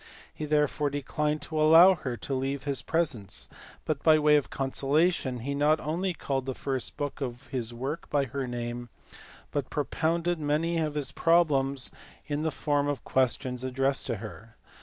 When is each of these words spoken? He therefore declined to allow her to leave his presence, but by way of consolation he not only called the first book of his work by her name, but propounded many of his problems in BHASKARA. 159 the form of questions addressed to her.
He 0.33 0.45
therefore 0.45 0.89
declined 0.89 1.43
to 1.43 1.61
allow 1.61 1.93
her 1.93 2.17
to 2.17 2.33
leave 2.33 2.63
his 2.63 2.81
presence, 2.81 3.47
but 3.85 4.01
by 4.01 4.17
way 4.17 4.35
of 4.35 4.49
consolation 4.49 5.41
he 5.41 5.53
not 5.53 5.79
only 5.79 6.11
called 6.15 6.47
the 6.47 6.55
first 6.55 6.97
book 6.97 7.21
of 7.21 7.45
his 7.51 7.71
work 7.71 8.09
by 8.09 8.23
her 8.25 8.47
name, 8.47 8.89
but 9.51 9.69
propounded 9.69 10.39
many 10.39 10.79
of 10.79 10.95
his 10.95 11.11
problems 11.11 11.91
in 12.25 12.41
BHASKARA. 12.41 12.41
159 12.43 12.43
the 12.45 12.63
form 12.63 12.87
of 12.87 13.03
questions 13.03 13.63
addressed 13.63 14.07
to 14.07 14.15
her. 14.15 14.55